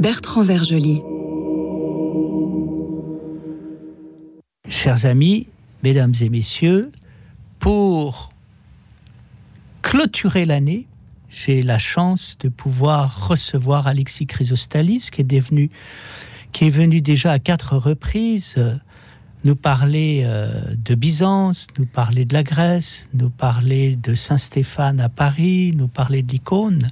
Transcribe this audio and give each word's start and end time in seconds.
Bertrand 0.00 0.42
Vergely. 0.42 1.02
Chers 4.68 5.04
amis, 5.04 5.48
mesdames 5.82 6.14
et 6.20 6.30
messieurs, 6.30 6.90
pour 7.58 8.32
clôturer 9.82 10.46
l'année, 10.46 10.86
j'ai 11.28 11.62
la 11.62 11.78
chance 11.78 12.38
de 12.40 12.48
pouvoir 12.48 13.28
recevoir 13.28 13.86
Alexis 13.86 14.26
Chrysostalis, 14.26 15.10
qui 15.12 15.20
est 15.20 15.70
qui 16.52 16.66
est 16.66 16.70
venu 16.70 17.02
déjà 17.02 17.32
à 17.32 17.38
quatre 17.38 17.76
reprises 17.76 18.54
euh, 18.56 18.76
nous 19.44 19.56
parler 19.56 20.22
euh, 20.24 20.74
de 20.76 20.94
Byzance, 20.94 21.66
nous 21.78 21.86
parler 21.86 22.24
de 22.24 22.32
la 22.32 22.42
Grèce, 22.42 23.10
nous 23.12 23.30
parler 23.30 23.96
de 23.96 24.14
Saint-Stéphane 24.14 25.00
à 25.00 25.08
Paris, 25.08 25.72
nous 25.76 25.88
parler 25.88 26.22
de 26.22 26.32
l'icône. 26.32 26.90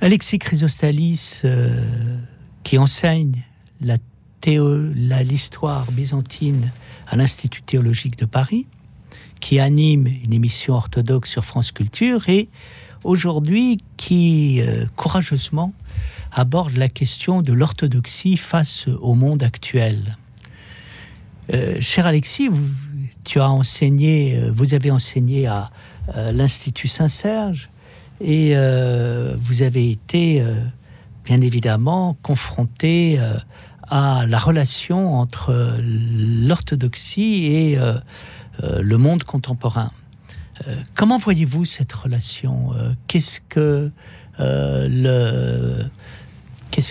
Alexis 0.00 0.38
Chrysostalis, 0.38 1.40
euh, 1.44 2.20
qui 2.62 2.78
enseigne 2.78 3.32
l'histoire 5.24 5.90
byzantine 5.90 6.70
à 7.08 7.16
l'Institut 7.16 7.62
théologique 7.62 8.16
de 8.16 8.24
Paris, 8.24 8.66
qui 9.40 9.58
anime 9.58 10.06
une 10.06 10.32
émission 10.32 10.74
orthodoxe 10.74 11.30
sur 11.30 11.44
France 11.44 11.72
Culture 11.72 12.28
et 12.28 12.48
aujourd'hui 13.02 13.82
qui 13.96 14.60
euh, 14.60 14.86
courageusement 14.94 15.72
aborde 16.30 16.76
la 16.76 16.88
question 16.88 17.42
de 17.42 17.52
l'orthodoxie 17.52 18.36
face 18.36 18.86
au 19.00 19.14
monde 19.14 19.42
actuel. 19.42 20.16
Euh, 21.52 21.76
cher 21.80 22.06
Alexis, 22.06 22.46
vous, 22.46 22.70
tu 23.24 23.40
as 23.40 23.50
enseigné, 23.50 24.48
vous 24.52 24.74
avez 24.74 24.92
enseigné 24.92 25.48
à 25.48 25.70
l'Institut 26.32 26.88
Saint-Serge 26.88 27.68
et 28.20 28.54
vous 29.38 29.62
avez 29.62 29.90
été 29.90 30.44
bien 31.24 31.40
évidemment 31.40 32.16
confronté 32.22 33.18
à 33.90 34.26
la 34.26 34.38
relation 34.38 35.14
entre 35.18 35.78
l'orthodoxie 35.80 37.46
et 37.46 37.78
euh, 38.64 38.82
le 38.82 38.98
monde 38.98 39.24
contemporain. 39.24 39.90
Euh, 40.66 40.74
comment 40.94 41.18
voyez-vous 41.18 41.64
cette 41.64 41.92
relation 41.92 42.72
euh, 42.74 42.92
Qu'est-ce 43.06 43.40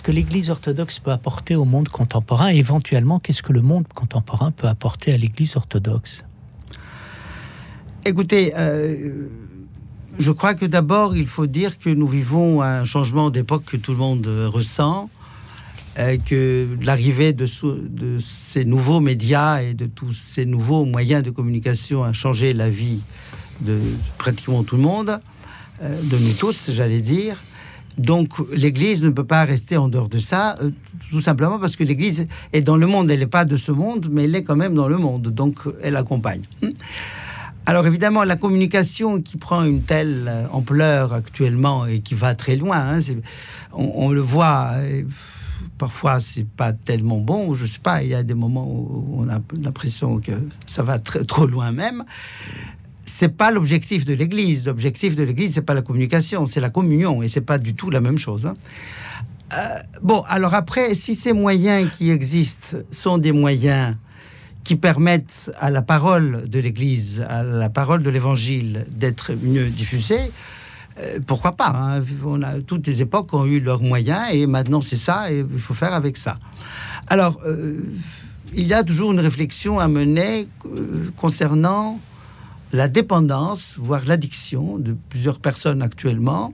que 0.01 0.11
l'Église 0.11 0.49
orthodoxe 0.49 0.99
peut 0.99 1.11
apporter 1.11 1.55
au 1.55 1.65
monde 1.65 1.89
contemporain? 1.89 2.47
Éventuellement 2.47 3.19
qu'est-ce 3.19 3.43
que 3.43 3.53
le 3.53 3.61
monde 3.61 3.87
contemporain 3.87 4.51
peut 4.51 4.67
apporter 4.67 5.13
à 5.13 5.17
l'Église 5.17 5.55
orthodoxe? 5.55 6.23
Écoutez, 8.05 8.53
je 10.19 10.31
crois 10.31 10.53
que 10.53 10.65
d'abord 10.65 11.15
il 11.15 11.27
faut 11.27 11.47
dire 11.47 11.79
que 11.79 11.89
nous 11.89 12.07
vivons 12.07 12.61
un 12.61 12.85
changement 12.85 13.29
d'époque 13.29 13.65
que 13.65 13.77
tout 13.77 13.91
le 13.91 13.97
monde 13.97 14.27
ressent. 14.27 15.09
Euh, 15.99 16.17
que 16.23 16.67
l'arrivée 16.83 17.33
de, 17.33 17.47
ces 18.19 18.65
nouveaux 18.65 18.99
médias 18.99 19.63
et 19.63 19.73
de 19.73 19.87
tous 19.87 20.13
ces 20.13 20.45
nouveaux 20.45 20.85
moyens 20.85 21.23
de 21.23 21.31
communication 21.31 22.03
a 22.03 22.13
changé 22.13 22.53
la 22.53 22.69
vie 22.69 22.99
de 23.61 23.79
pratiquement 24.19 24.63
tout 24.63 24.75
le 24.75 24.83
monde, 24.83 25.19
euh, 25.81 25.99
de 26.03 26.17
nous 26.19 26.33
tous, 26.33 26.69
j'allais 26.71 27.01
dire. 27.01 27.37
Donc 27.97 28.33
l'Église 28.51 29.03
ne 29.03 29.09
peut 29.09 29.23
pas 29.23 29.43
rester 29.43 29.75
en 29.75 29.87
dehors 29.87 30.07
de 30.07 30.19
ça, 30.19 30.55
euh, 30.61 30.69
tout 31.09 31.21
simplement 31.21 31.57
parce 31.57 31.75
que 31.75 31.83
l'Église 31.83 32.27
est 32.53 32.61
dans 32.61 32.77
le 32.77 32.85
monde. 32.85 33.09
Elle 33.09 33.21
n'est 33.21 33.25
pas 33.25 33.45
de 33.45 33.57
ce 33.57 33.71
monde, 33.71 34.07
mais 34.11 34.25
elle 34.25 34.35
est 34.35 34.43
quand 34.43 34.55
même 34.55 34.75
dans 34.75 34.87
le 34.87 34.97
monde. 34.97 35.29
Donc 35.29 35.61
elle 35.81 35.95
accompagne. 35.95 36.43
Alors 37.69 37.85
évidemment, 37.85 38.23
la 38.23 38.37
communication 38.37 39.21
qui 39.21 39.35
prend 39.35 39.65
une 39.65 39.81
telle 39.81 40.31
ampleur 40.53 41.11
actuellement 41.11 41.85
et 41.85 41.99
qui 41.99 42.15
va 42.15 42.33
très 42.33 42.55
loin, 42.55 42.77
hein, 42.77 42.99
on, 43.73 44.09
le 44.11 44.21
voit 44.21 44.71
parfois 45.77 46.21
c'est 46.21 46.47
pas 46.47 46.71
tellement 46.71 47.17
bon, 47.17 47.53
je 47.55 47.65
sais 47.65 47.79
pas, 47.79 48.03
il 48.03 48.09
y 48.09 48.15
a 48.15 48.23
des 48.23 48.35
moments 48.35 48.65
où 48.65 49.17
on 49.17 49.27
a 49.27 49.41
l'impression 49.61 50.21
que 50.21 50.31
ça 50.65 50.81
va 50.81 50.97
très, 50.97 51.25
trop 51.25 51.45
loin 51.45 51.73
même. 51.73 52.05
C'est 53.03 53.35
pas 53.35 53.51
l'objectif 53.51 54.05
de 54.05 54.13
l'Église. 54.13 54.65
L'objectif 54.65 55.17
de 55.17 55.23
l'Église, 55.23 55.55
c'est 55.55 55.61
pas 55.61 55.73
la 55.73 55.81
communication, 55.81 56.45
c'est 56.45 56.61
la 56.61 56.69
communion, 56.69 57.21
et 57.21 57.27
c'est 57.27 57.41
pas 57.41 57.57
du 57.57 57.73
tout 57.73 57.89
la 57.89 57.99
même 57.99 58.17
chose. 58.17 58.45
Hein. 58.45 58.55
Euh, 59.53 59.57
bon, 60.01 60.23
alors 60.29 60.53
après, 60.53 60.95
si 60.95 61.15
ces 61.15 61.33
moyens 61.33 61.91
qui 61.97 62.11
existent 62.11 62.77
sont 62.91 63.17
des 63.17 63.33
moyens 63.33 63.97
qui 64.67 64.75
permettent 64.75 65.49
à 65.61 65.69
la 65.69 65.81
parole 65.81 66.49
de 66.49 66.59
l'Église, 66.59 67.25
à 67.25 67.41
la 67.41 67.69
parole 67.69 68.03
de 68.03 68.09
l'Évangile 68.09 68.85
d'être 68.91 69.31
mieux 69.41 69.69
diffusée, 69.69 70.29
euh, 70.99 71.19
pourquoi 71.25 71.53
pas 71.53 71.71
hein. 71.73 72.03
on 72.25 72.41
a, 72.41 72.59
Toutes 72.59 72.85
les 72.85 73.01
époques 73.01 73.33
ont 73.33 73.45
eu 73.45 73.61
leurs 73.61 73.79
moyens 73.79 74.25
et 74.33 74.45
maintenant 74.45 74.81
c'est 74.81 74.97
ça 74.97 75.31
et 75.31 75.45
il 75.49 75.59
faut 75.61 75.73
faire 75.73 75.93
avec 75.93 76.17
ça. 76.17 76.37
Alors, 77.07 77.39
euh, 77.45 77.79
il 78.53 78.67
y 78.67 78.73
a 78.73 78.83
toujours 78.83 79.13
une 79.13 79.21
réflexion 79.21 79.79
à 79.79 79.87
mener 79.87 80.49
euh, 80.65 81.11
concernant 81.15 82.01
la 82.73 82.89
dépendance, 82.89 83.75
voire 83.79 84.01
l'addiction 84.05 84.79
de 84.79 84.97
plusieurs 85.07 85.39
personnes 85.39 85.81
actuellement 85.81 86.51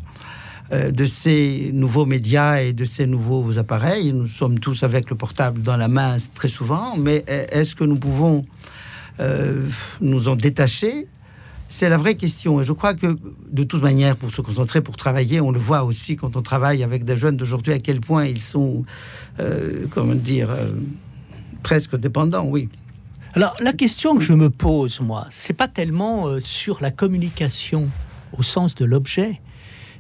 de 0.72 1.06
ces 1.06 1.72
nouveaux 1.74 2.06
médias 2.06 2.62
et 2.62 2.74
de 2.74 2.86
ces 2.86 3.06
nouveaux 3.06 3.60
appareils. 3.60 4.14
Nous 4.14 4.28
sommes 4.28 4.60
tous 4.60 4.84
avec 4.84 5.10
le 5.10 5.16
portable 5.16 5.62
dans 5.62 5.78
la 5.78 5.88
main 5.88 6.18
très 6.34 6.48
souvent, 6.48 6.98
mais 6.98 7.24
est-ce 7.28 7.76
que 7.76 7.84
nous 7.84 7.98
pouvons 7.98 8.46
nous 10.02 10.28
en 10.30 10.36
détacher? 10.36 11.08
C'est 11.76 11.90
la 11.90 11.98
vraie 11.98 12.14
question. 12.14 12.62
Et 12.62 12.64
je 12.64 12.72
crois 12.72 12.94
que, 12.94 13.18
de 13.52 13.64
toute 13.64 13.82
manière, 13.82 14.16
pour 14.16 14.32
se 14.32 14.42
concentrer, 14.42 14.82
pour 14.82 14.96
travailler, 14.96 15.42
on 15.42 15.50
le 15.50 15.58
voit 15.58 15.84
aussi 15.84 16.16
quand 16.16 16.36
on 16.36 16.44
travaille 16.44 16.84
avec 16.84 17.04
des 17.04 17.18
jeunes 17.18 17.36
d'aujourd'hui, 17.36 17.74
à 17.74 17.80
quel 17.80 18.00
point 18.00 18.26
ils 18.26 18.40
sont, 18.40 18.86
euh, 19.40 19.88
comment 19.90 20.14
dire, 20.14 20.52
euh, 20.52 20.70
presque 21.64 21.96
dépendants, 21.98 22.46
oui. 22.46 22.70
Alors, 23.34 23.56
la 23.60 23.74
question 23.74 24.16
que 24.16 24.22
je 24.22 24.34
me 24.34 24.52
pose, 24.52 25.00
moi, 25.00 25.26
c'est 25.32 25.54
pas 25.54 25.68
tellement 25.68 26.28
euh, 26.28 26.40
sur 26.40 26.80
la 26.80 26.92
communication 26.92 27.90
au 28.38 28.44
sens 28.44 28.76
de 28.76 28.86
l'objet, 28.86 29.42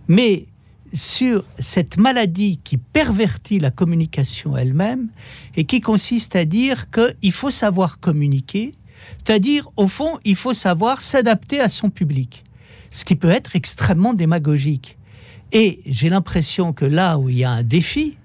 mais 0.07 0.45
sur 0.93 1.43
cette 1.59 1.97
maladie 1.97 2.59
qui 2.63 2.77
pervertit 2.77 3.59
la 3.59 3.71
communication 3.71 4.55
elle-même 4.55 5.09
et 5.55 5.65
qui 5.65 5.81
consiste 5.81 6.35
à 6.35 6.45
dire 6.45 6.87
qu'il 6.91 7.31
faut 7.31 7.49
savoir 7.49 7.99
communiquer, 7.99 8.75
c'est-à-dire, 9.17 9.69
au 9.75 9.87
fond, 9.87 10.19
il 10.23 10.35
faut 10.35 10.53
savoir 10.53 11.01
s'adapter 11.01 11.59
à 11.59 11.69
son 11.69 11.89
public, 11.89 12.43
ce 12.89 13.05
qui 13.05 13.15
peut 13.15 13.29
être 13.29 13.55
extrêmement 13.55 14.13
démagogique. 14.13 14.97
Et 15.51 15.81
j'ai 15.85 16.09
l'impression 16.09 16.73
que 16.73 16.85
là 16.85 17.17
où 17.17 17.29
il 17.29 17.37
y 17.37 17.43
a 17.43 17.51
un 17.51 17.63
défi, 17.63 18.17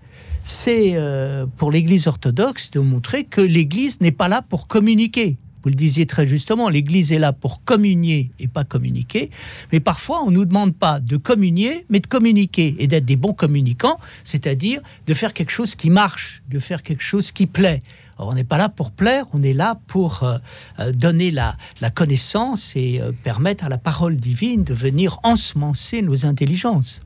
c'est 0.44 0.92
euh, 0.94 1.46
pour 1.56 1.70
l'Église 1.70 2.06
orthodoxe 2.06 2.70
de 2.70 2.80
montrer 2.80 3.24
que 3.24 3.40
l'Église 3.40 4.00
n'est 4.00 4.12
pas 4.12 4.28
là 4.28 4.42
pour 4.42 4.66
communiquer. 4.66 5.36
Vous 5.68 5.72
le 5.72 5.76
disiez 5.76 6.06
très 6.06 6.26
justement, 6.26 6.70
l'Église 6.70 7.12
est 7.12 7.18
là 7.18 7.34
pour 7.34 7.62
communier 7.62 8.30
et 8.40 8.48
pas 8.48 8.64
communiquer. 8.64 9.28
Mais 9.70 9.80
parfois, 9.80 10.22
on 10.24 10.30
ne 10.30 10.36
nous 10.36 10.46
demande 10.46 10.74
pas 10.74 10.98
de 10.98 11.18
communier, 11.18 11.84
mais 11.90 12.00
de 12.00 12.06
communiquer 12.06 12.74
et 12.78 12.86
d'être 12.86 13.04
des 13.04 13.16
bons 13.16 13.34
communicants, 13.34 14.00
c'est-à-dire 14.24 14.80
de 15.06 15.12
faire 15.12 15.34
quelque 15.34 15.50
chose 15.50 15.74
qui 15.74 15.90
marche, 15.90 16.42
de 16.48 16.58
faire 16.58 16.82
quelque 16.82 17.02
chose 17.02 17.32
qui 17.32 17.46
plaît 17.46 17.82
on 18.16 18.32
n'est 18.32 18.44
pas 18.44 18.56
là 18.56 18.70
pour 18.70 18.92
plaire, 18.92 19.26
on 19.34 19.42
est 19.42 19.52
là 19.52 19.78
pour 19.88 20.22
euh, 20.22 20.38
euh, 20.80 20.90
donner 20.90 21.30
la, 21.30 21.54
connaissance 21.94 22.72
et 22.74 22.98
euh, 22.98 23.12
permettre 23.12 23.64
à 23.64 23.68
la 23.68 23.76
parole 23.76 24.16
divine 24.16 24.64
de 24.64 24.72
venir 24.72 25.20
ensemencer 25.22 26.00
nos 26.00 26.24
intelligences. 26.24 27.00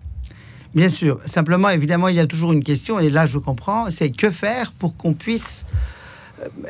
Bien 0.72 0.88
sûr. 0.88 1.18
Simplement, 1.26 1.68
évidemment, 1.68 2.06
il 2.06 2.14
y 2.14 2.20
a 2.20 2.28
toujours 2.28 2.52
une 2.52 2.62
question, 2.62 3.00
et 3.00 3.10
là 3.10 3.26
je 3.26 3.38
comprends, 3.38 3.90
c'est 3.90 4.10
que 4.10 4.30
faire 4.30 4.70
pour 4.70 4.96
qu'on 4.96 5.14
puisse 5.14 5.66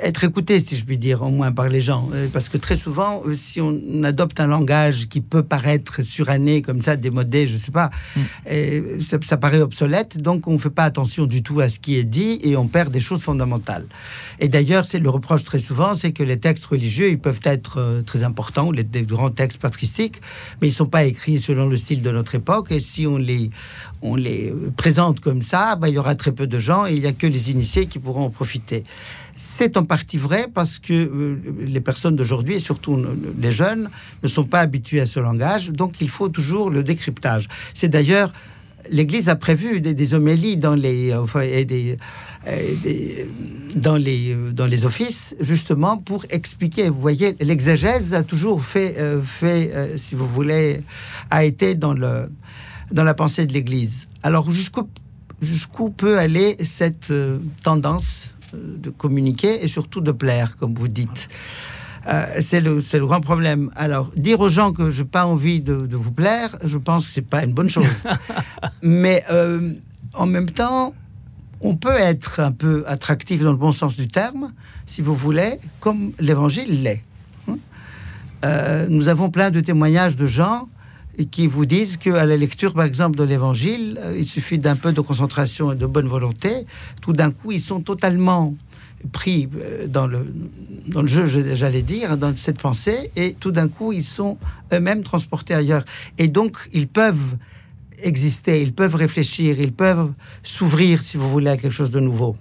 être 0.03 0.25
écouté, 0.25 0.61
si 0.61 0.77
je 0.77 0.85
puis 0.85 0.99
dire, 0.99 1.23
au 1.23 1.31
moins 1.31 1.53
par 1.53 1.69
les 1.69 1.81
gens. 1.81 2.09
Euh, 2.13 2.29
parce 2.33 2.49
que 2.49 2.57
très 2.57 2.77
souvent, 2.77 3.23
euh, 3.27 3.35
si 3.35 3.61
on 3.61 4.03
adopte 4.03 4.41
un 4.41 4.47
langage 4.47 5.09
qui 5.09 5.21
peut 5.21 5.43
paraître 5.43 6.03
suranné, 6.03 6.63
comme 6.63 6.83
ça, 6.83 6.97
démodé, 6.97 7.47
je 7.47 7.57
sais 7.57 7.73
pas, 7.73 7.91
mm. 8.17 8.21
et 8.51 8.83
ça, 9.01 9.37
paraît 9.37 9.61
obsolète, 9.61 10.19
donc 10.21 10.47
on 10.47 10.53
ne 10.53 10.59
fait 10.59 10.71
pas 10.71 10.85
attention 10.85 11.27
du 11.27 11.43
tout 11.43 11.61
à 11.61 11.69
ce 11.69 11.79
qui 11.79 11.97
est 11.97 12.05
dit 12.05 12.39
et 12.43 12.57
on 12.57 12.67
perd 12.67 12.93
des 12.93 13.01
choses 13.01 13.23
fondamentales. 13.23 13.87
Et 14.39 14.49
d'ailleurs, 14.49 14.85
c'est 14.87 14.99
le 14.99 15.11
reproche 15.11 15.45
très 15.45 15.59
souvent, 15.59 15.95
c'est 15.95 16.13
que 16.13 16.23
les 16.23 16.39
textes 16.39 16.67
religieux, 16.67 17.09
ils 17.09 17.19
peuvent 17.19 17.41
être 17.45 18.03
très 18.07 18.23
importants, 18.23 18.71
les, 18.71 18.85
grands 19.03 19.31
textes 19.31 19.61
patristiques, 19.61 20.21
mais 20.61 20.69
ils 20.69 20.73
ne 20.73 20.77
sont 20.77 20.87
pas 20.87 21.05
écrits 21.05 21.41
selon 21.41 21.67
le 21.67 21.77
style 21.77 22.03
de 22.03 22.11
notre 22.11 22.35
époque. 22.35 22.71
Et 22.71 22.81
si 22.81 23.07
on 23.07 23.17
les, 23.17 23.51
on 24.01 24.17
les 24.17 24.53
présente 24.77 25.21
comme 25.21 25.43
ça, 25.43 25.77
bah, 25.77 25.89
il 25.89 25.95
y 25.95 25.99
aura 25.99 26.15
très 26.15 26.33
peu 26.33 26.47
de 26.47 26.59
gens 26.59 26.87
et 26.87 26.93
il 26.93 27.01
n'y 27.01 27.07
a 27.07 27.13
que 27.13 27.27
les 27.27 27.51
initiés 27.51 27.87
qui 27.87 27.99
pourront 27.99 28.27
en 28.27 28.31
profiter. 28.31 28.85
C'est 29.35 29.77
en 29.77 29.85
partie 29.85 30.19
vrai 30.19 30.47
parce 30.53 30.79
que 30.79 30.93
euh, 30.93 31.37
les 31.61 31.81
personnes 31.81 32.17
d'aujourd'hui, 32.17 32.57
et 32.57 32.61
surtout 32.61 33.03
les 33.39 33.53
jeunes, 33.53 33.91
ne 34.23 34.29
sont 34.29 34.45
pas 34.45 34.61
habitués 34.61 35.01
à 35.01 35.07
ce 35.07 35.21
langage, 35.21 35.71
donc 35.71 36.01
il 36.01 36.09
faut 36.09 36.29
toujours 36.29 36.71
le 36.71 36.83
décryptage. 36.83 37.49
C'est 37.75 37.89
d'ailleurs, 37.89 38.33
l'Église 38.91 39.29
a 39.29 39.37
prévu 39.37 39.81
des, 39.81 40.15
homélies 40.15 40.57
dans 40.57 40.75
les, 40.75 41.15
et 41.43 41.65
des, 41.65 41.97
dans, 43.77 43.97
les, 43.97 44.37
dans 44.53 44.67
les 44.67 44.85
offices, 44.87 45.37
justement 45.41 45.97
pour 45.97 46.27
expliquer. 46.31 46.89
Vous 46.89 47.01
voyez, 47.01 47.37
l'exégèse 47.41 48.15
a 48.15 48.23
toujours 48.23 48.63
fait, 48.63 48.97
euh, 48.99 49.23
fait 49.23 49.73
euh, 49.75 49.97
si 49.97 50.15
vous 50.15 50.27
voulez, 50.27 50.83
a 51.31 51.45
été 51.45 51.75
dans 51.75 51.95
le 51.95 52.29
dans 52.93 53.05
la 53.05 53.15
pensée 53.15 53.47
de 53.47 53.53
l'Église. 53.53 54.07
Alors 54.23 54.51
jusqu'où 54.51 54.89
jusqu'où 55.41 55.91
peut 55.91 56.19
aller 56.19 56.57
cette 56.63 57.11
euh, 57.11 57.39
tendance 57.63 58.35
euh, 58.35 58.42
de 58.55 58.91
communiquer 58.91 59.65
et 59.65 59.69
surtout 59.69 60.01
de 60.01 60.13
plaire, 60.13 60.57
comme 60.57 60.75
vous 60.75 60.89
dites 60.89 61.29
euh, 62.09 62.27
c'est 62.41 62.61
le, 62.61 62.81
le, 62.93 63.07
grand 63.07 63.21
problème. 63.21 63.71
Alors, 63.77 64.11
dire 64.17 64.41
aux 64.41 64.49
gens 64.49 64.73
que 64.73 64.91
je 64.91 65.03
n'ai 65.03 65.09
pas 65.09 65.25
envie 65.25 65.61
de, 65.61 65.87
vous 65.97 66.11
plaire, 66.11 66.57
je 66.65 66.77
pense 66.77 67.07
que 67.07 67.13
ce 67.13 67.21
n'est 67.21 67.27
pas 67.27 67.45
une 67.45 67.53
bonne 67.53 67.71
chose. 67.71 67.87
Mais 68.83 69.23
en 70.15 70.27
même 70.27 70.51
temps, 70.51 70.95
on 71.61 71.77
peut 71.77 71.97
être 71.97 72.41
un 72.41 72.51
peu 72.51 72.83
attractif 72.89 73.41
dans 73.43 73.53
le 73.53 73.57
bon 73.57 73.71
sens 73.71 73.97
du 73.97 74.09
terme, 74.09 74.53
si 74.85 75.01
vous 75.01 75.15
voulez, 75.15 75.61
comme 75.79 76.13
l'Évangile 76.19 76.83
l'est. 76.83 77.03
Hein? 77.49 77.59
nous 78.89 79.09
avons 79.09 79.31
plein 79.31 79.51
de 79.51 79.61
témoignages 79.61 80.17
de 80.17 80.27
gens 80.27 80.69
qui 81.31 81.47
vous 81.47 81.67
disent 81.67 81.97
qu'à 81.97 82.25
la 82.25 82.37
lecture, 82.37 82.75
par 82.75 82.85
exemple, 82.85 83.17
de 83.19 83.25
l'Évangile, 83.25 83.99
euh, 84.01 84.17
il 84.19 84.27
suffit 84.27 84.59
d'un 84.59 84.77
peu 84.77 84.93
de 84.93 85.01
concentration 85.01 85.73
et 85.73 85.77
de 85.77 85.87
bonne 85.87 86.09
volonté. 86.09 86.67
Tout 87.01 87.13
d'un 87.13 87.31
coup, 87.31 87.53
ils 87.53 87.61
sont 87.61 87.81
totalement 87.81 88.55
pris 89.13 89.49
euh, 89.57 89.87
dans 89.87 90.07
le, 90.07 90.27
dans 90.87 91.03
le 91.03 91.09
jeu, 91.09 91.27
j'allais 91.55 91.83
dire, 91.83 92.17
dans 92.17 92.35
cette 92.37 92.61
pensée, 92.61 93.11
et 93.17 93.35
tout 93.39 93.51
d'un 93.51 93.69
coup, 93.69 93.93
ils 93.93 94.05
sont 94.05 94.39
eux-mêmes 94.73 95.03
transportés 95.03 95.55
ailleurs. 95.55 95.85
Et 96.19 96.29
donc, 96.29 96.69
ils 96.73 96.89
peuvent 96.89 97.37
exister, 98.03 98.63
ils 98.63 98.73
peuvent 98.73 98.95
réfléchir, 98.95 99.61
ils 99.61 99.73
peuvent 99.73 100.13
s'ouvrir, 100.43 101.03
si 101.03 101.17
vous 101.17 101.29
voulez, 101.29 101.51
à 101.51 101.57
quelque 101.57 101.73
chose 101.73 101.91
de 101.91 102.01
nouveau. 102.01 102.37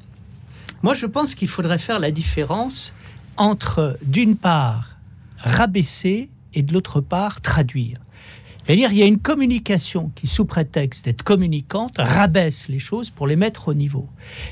Moi, 0.81 0.93
je 0.93 1.05
pense 1.05 1.35
qu'il 1.35 1.47
faudrait 1.47 1.77
faire 1.77 1.99
la 1.99 2.11
différence 2.11 2.93
entre, 3.37 3.97
d'une 4.03 4.35
part, 4.35 4.97
rabaisser 5.37 6.29
et 6.53 6.63
de 6.63 6.73
l'autre 6.73 7.01
part, 7.01 7.41
traduire. 7.41 7.97
C'est-à-dire, 8.63 8.91
il 8.91 8.97
y 8.99 9.03
a 9.03 9.07
une 9.07 9.19
communication 9.19 10.11
qui, 10.15 10.27
sous 10.27 10.45
prétexte 10.45 11.05
d'être 11.05 11.23
communicante, 11.23 11.93
rabaisse 11.97 12.67
les 12.67 12.79
choses 12.79 13.09
pour 13.09 13.27
les 13.27 13.35
mettre 13.35 13.69
au 13.69 13.73
niveau. 13.73 14.07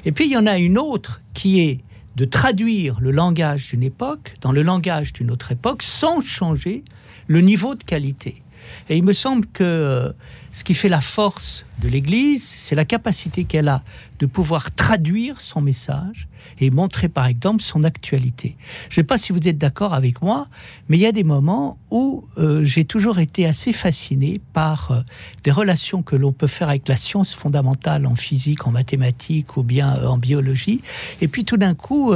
Et 0.06 0.12
puis, 0.12 0.26
il 0.26 0.32
y 0.32 0.38
en 0.38 0.48
a 0.48 0.58
une 0.58 0.78
autre 0.78 1.22
qui 1.34 1.62
est 1.62 1.80
de 2.16 2.26
traduire 2.26 3.00
le 3.00 3.12
langage 3.12 3.70
d'une 3.70 3.84
époque 3.84 4.36
dans 4.42 4.52
le 4.52 4.62
langage 4.62 5.14
d'une 5.14 5.32
autre 5.32 5.52
époque 5.52 5.84
sans 5.84 6.22
changer 6.22 6.84
le 7.28 7.42
niveau 7.42 7.76
de 7.76 7.84
qualité. 7.84 8.42
Et 8.90 8.98
il 8.98 9.04
me 9.04 9.14
semble 9.14 9.46
que 9.48 9.64
euh, 9.64 10.12
ce 10.52 10.64
qui 10.64 10.74
fait 10.74 10.90
la 10.90 11.02
force 11.02 11.66
de 11.82 11.88
l'Église, 11.88 12.44
c'est 12.44 12.76
la 12.76 12.86
capacité 12.86 13.46
qu'elle 13.46 13.68
a 13.68 13.84
de 14.20 14.26
pouvoir 14.26 14.72
traduire 14.72 15.40
son 15.40 15.62
message 15.62 16.28
et 16.60 16.72
montrer 16.72 17.08
par 17.08 17.26
exemple 17.26 17.62
son 17.62 17.84
actualité. 17.84 18.58
Je 18.90 18.94
ne 18.94 18.96
sais 18.96 19.04
pas 19.04 19.18
si 19.18 19.32
vous 19.32 19.48
êtes 19.48 19.58
d'accord 19.58 19.94
avec 19.94 20.22
moi, 20.22 20.48
mais 20.88 20.98
il 20.98 21.02
y 21.02 21.06
a 21.06 21.12
des 21.12 21.24
moments 21.24 21.78
où 21.90 22.26
euh, 22.38 22.64
j'ai 22.64 22.86
toujours 22.86 23.20
été 23.20 23.46
assez 23.46 23.72
fasciné 23.72 24.42
par 24.54 24.92
euh, 24.92 25.02
des 25.44 25.52
relations 25.52 26.02
que 26.02 26.16
l'on 26.16 26.34
peut 26.34 26.48
faire 26.48 26.70
avec 26.70 26.88
la 26.88 26.98
science 26.98 27.34
fondamentale 27.34 28.06
en 28.06 28.16
physique, 28.16 28.68
en 28.68 28.72
mathématiques 28.72 29.56
ou 29.58 29.64
bien 29.64 29.96
euh, 29.98 30.08
en 30.08 30.18
biologie, 30.18 30.82
et 31.22 31.28
puis 31.28 31.46
tout 31.46 31.58
d'un 31.58 31.76
coup 31.76 32.14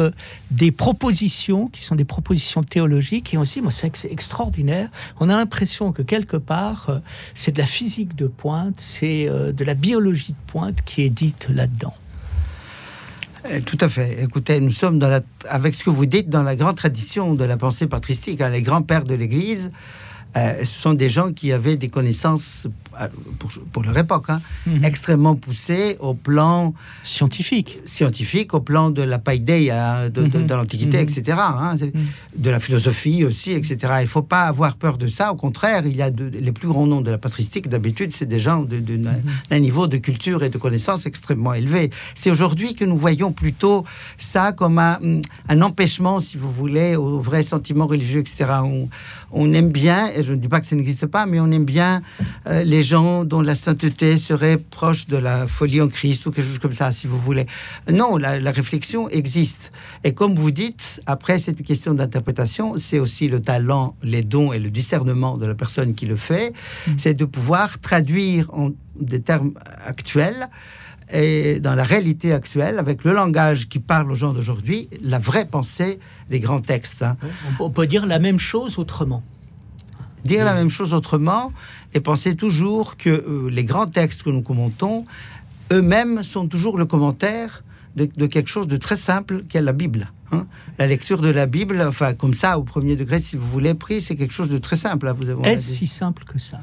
des 0.51 0.71
propositions 0.71 1.67
qui 1.67 1.81
sont 1.83 1.95
des 1.95 2.05
propositions 2.05 2.63
théologiques 2.63 3.33
et 3.33 3.37
aussi, 3.37 3.61
moi 3.61 3.71
c'est 3.71 4.11
extraordinaire, 4.11 4.89
on 5.19 5.29
a 5.29 5.35
l'impression 5.35 5.91
que 5.91 6.01
quelque 6.01 6.37
part 6.37 7.01
c'est 7.33 7.53
de 7.53 7.59
la 7.59 7.65
physique 7.65 8.15
de 8.15 8.22
pointe, 8.27 8.75
c'est 8.77 9.25
de 9.25 9.63
la 9.63 9.73
biologie 9.73 10.33
de 10.33 10.51
pointe 10.51 10.81
qui 10.85 11.03
est 11.03 11.09
dite 11.09 11.47
là-dedans. 11.49 11.93
Eh, 13.49 13.61
tout 13.61 13.77
à 13.81 13.89
fait. 13.89 14.23
Écoutez, 14.23 14.59
nous 14.61 14.71
sommes 14.71 14.99
dans 14.99 15.09
la, 15.09 15.19
avec 15.49 15.75
ce 15.75 15.83
que 15.83 15.89
vous 15.89 16.05
dites 16.05 16.29
dans 16.29 16.43
la 16.43 16.55
grande 16.55 16.77
tradition 16.77 17.35
de 17.35 17.43
la 17.43 17.57
pensée 17.57 17.87
patristique. 17.87 18.39
Hein, 18.39 18.49
les 18.49 18.61
grands-pères 18.61 19.03
de 19.03 19.15
l'Église, 19.15 19.67
euh, 19.67 19.77
ce 20.35 20.65
sont 20.65 20.93
des 20.93 21.09
gens 21.09 21.31
qui 21.31 21.51
avaient 21.51 21.77
des 21.77 21.89
connaissances 21.89 22.67
euh, 22.99 23.07
pour, 23.71 23.83
leur 23.83 23.97
époque, 23.97 24.25
hein, 24.29 24.39
mhm. 24.67 24.83
extrêmement 24.85 25.35
poussé 25.35 25.97
au 25.99 26.13
plan 26.13 26.73
scientifique, 27.03 27.79
scientifique, 27.85 28.53
au 28.53 28.59
plan 28.59 28.91
de 28.91 29.01
la 29.01 29.19
paideia 29.19 30.09
de, 30.09 30.23
de, 30.23 30.37
mhm. 30.37 30.47
l'Antiquité, 30.47 30.97
mhm. 30.97 31.03
etc., 31.03 31.37
hein, 31.39 31.75
de 32.35 32.49
la 32.49 32.59
philosophie 32.59 33.25
aussi, 33.25 33.51
etc. 33.51 33.77
Il 33.99 34.03
ne 34.03 34.07
faut 34.07 34.21
pas 34.21 34.43
avoir 34.43 34.75
peur 34.75 34.97
de 34.97 35.07
ça. 35.07 35.31
Au 35.33 35.35
contraire, 35.35 35.83
il 35.85 35.97
y 35.97 36.01
a 36.01 36.09
les 36.09 36.51
plus 36.51 36.67
grands 36.67 36.85
noms 36.85 37.01
de 37.01 37.11
la 37.11 37.17
patristique, 37.17 37.67
d'habitude, 37.67 38.13
c'est 38.13 38.27
des 38.27 38.39
gens 38.39 38.65
d'un 39.49 39.59
niveau 39.59 39.87
de 39.87 39.97
culture 39.97 40.43
et 40.43 40.49
de 40.49 40.57
connaissance 40.57 41.05
extrêmement 41.05 41.53
élevé. 41.53 41.89
C'est 42.15 42.31
aujourd'hui 42.31 42.75
que 42.75 42.85
nous 42.85 42.97
voyons 42.97 43.33
plutôt 43.33 43.85
ça 44.17 44.51
comme 44.51 44.77
un, 44.77 44.99
un, 45.49 45.61
empêchement, 45.61 46.19
si 46.19 46.37
vous 46.37 46.51
voulez, 46.51 46.95
au 46.95 47.19
vrai 47.19 47.43
sentiment 47.43 47.87
religieux, 47.87 48.19
etc. 48.19 48.45
On, 48.63 48.87
on 49.33 49.51
aime 49.51 49.71
bien, 49.71 50.09
et 50.23 50.25
je 50.25 50.33
ne 50.33 50.39
dis 50.39 50.47
pas 50.47 50.59
que 50.61 50.65
ça 50.65 50.75
n'existe 50.75 51.05
pas, 51.05 51.25
mais 51.25 51.39
on 51.39 51.51
aime 51.51 51.65
bien 51.65 52.01
euh, 52.47 52.63
les 52.63 52.81
gens 52.81 53.25
dont 53.25 53.41
la 53.41 53.55
sainteté 53.55 54.17
serait 54.17 54.57
proche 54.57 55.07
de 55.07 55.17
la 55.17 55.47
folie 55.47 55.81
en 55.81 55.87
Christ 55.87 56.25
ou 56.25 56.31
quelque 56.31 56.47
chose 56.47 56.59
comme 56.59 56.73
ça, 56.73 56.91
si 56.91 57.07
vous 57.07 57.17
voulez. 57.17 57.45
Non, 57.91 58.17
la, 58.17 58.51
réflexion 58.51 59.09
existe. 59.09 59.71
Et 60.03 60.13
comme 60.13 60.35
vous 60.35 60.51
dites, 60.51 61.01
après, 61.05 61.39
c'est 61.39 61.59
une 61.59 61.65
question 61.65 61.93
d'interprétation, 61.93 62.75
c'est 62.77 62.99
aussi 62.99 63.27
le 63.27 63.41
talent, 63.41 63.95
les 64.03 64.21
dons 64.21 64.53
et 64.53 64.59
le 64.59 64.69
discernement 64.69 65.37
de 65.37 65.45
la 65.45 65.55
personne 65.55 65.95
qui 65.95 66.05
le 66.05 66.15
fait, 66.15 66.53
mm. 66.87 66.91
c'est 66.97 67.13
de 67.13 67.25
pouvoir 67.25 67.79
traduire 67.79 68.53
en 68.53 68.69
des 68.99 69.21
termes 69.21 69.53
actuels 69.85 70.49
et 71.11 71.59
dans 71.59 71.75
la 71.75 71.83
réalité 71.83 72.33
actuelle, 72.33 72.79
avec 72.79 73.03
le 73.03 73.13
langage 73.13 73.67
qui 73.67 73.79
parle 73.79 74.11
aux 74.11 74.15
gens 74.15 74.33
d'aujourd'hui, 74.33 74.89
la 75.01 75.19
vraie 75.19 75.45
pensée 75.45 75.99
des 76.29 76.39
grands 76.39 76.61
textes. 76.61 77.03
Hein. 77.03 77.17
On 77.59 77.69
peut 77.69 77.87
dire 77.87 78.05
la 78.05 78.19
même 78.19 78.39
chose 78.39 78.79
autrement. 78.79 79.23
Dire 80.25 80.45
la 80.45 80.53
même 80.53 80.69
chose 80.69 80.93
autrement, 80.93 81.51
et 81.93 81.99
penser 81.99 82.35
toujours 82.35 82.97
que 82.97 83.09
euh, 83.09 83.49
les 83.49 83.63
grands 83.63 83.87
textes 83.87 84.23
que 84.23 84.29
nous 84.29 84.41
commentons, 84.41 85.05
eux-mêmes 85.71 86.23
sont 86.23 86.47
toujours 86.47 86.77
le 86.77 86.85
commentaire 86.85 87.63
de, 87.95 88.25
quelque 88.25 88.47
chose 88.47 88.67
de 88.67 88.77
très 88.77 88.97
simple 88.97 89.43
qu'est 89.47 89.61
la 89.61 89.73
Bible. 89.73 90.11
Hein. 90.31 90.47
La 90.79 90.87
lecture 90.87 91.21
de 91.21 91.29
la 91.29 91.45
Bible, 91.45 91.83
enfin 91.87 92.13
comme 92.13 92.33
ça, 92.33 92.57
au 92.57 92.63
premier 92.63 92.95
degré, 92.95 93.19
si 93.19 93.37
vous 93.37 93.47
voulez, 93.47 93.73
pris, 93.75 94.01
c'est 94.01 94.15
quelque 94.15 94.33
chose 94.33 94.49
de 94.49 94.57
très 94.57 94.77
simple. 94.77 95.07
Hein, 95.07 95.13
vous 95.13 95.29
Est-ce 95.43 95.71
si 95.71 95.87
simple 95.87 96.23
que 96.23 96.39
ça? 96.39 96.61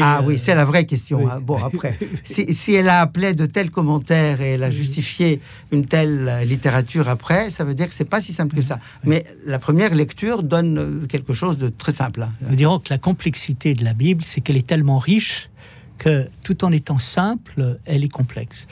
Ah 0.00 0.22
oui, 0.24 0.38
c'est 0.38 0.54
la 0.54 0.64
vraie 0.64 0.84
question. 0.86 1.28
Hein. 1.28 1.40
Bon, 1.40 1.56
après, 1.62 1.98
si, 2.24 2.74
elle 2.74 2.88
a 2.88 3.00
appelé 3.00 3.34
de 3.34 3.46
tels 3.46 3.70
commentaires 3.70 4.40
et 4.40 4.52
elle 4.52 4.62
a 4.62 4.70
justifié 4.70 5.40
une 5.72 5.86
telle 5.86 6.42
littérature 6.44 7.08
après, 7.08 7.50
ça 7.50 7.64
veut 7.64 7.74
dire 7.74 7.88
que 7.88 7.94
c'est 7.94 8.04
pas 8.04 8.20
si 8.20 8.32
simple 8.32 8.56
que 8.56 8.62
ça. 8.62 8.78
Mais 9.04 9.24
la 9.46 9.58
première 9.58 9.94
lecture 9.94 10.42
donne 10.42 10.78
euh, 10.78 11.06
quelque 11.06 11.32
chose 11.32 11.58
de 11.58 11.68
très 11.68 11.92
simple. 11.92 12.22
Hein. 12.22 12.32
Nous 12.48 12.56
dirons 12.56 12.78
que 12.78 12.88
la 12.90 12.98
complexité 12.98 13.74
de 13.74 13.84
la 13.84 13.94
Bible, 13.94 14.22
c'est 14.24 14.40
qu'elle 14.40 14.56
est 14.56 14.66
tellement 14.66 14.98
riche 14.98 15.50
que 15.98 16.28
tout 16.44 16.64
en 16.64 16.72
étant 16.72 16.98
simple, 16.98 17.78
elle 17.84 18.04
est 18.04 18.08
complexe. 18.08 18.66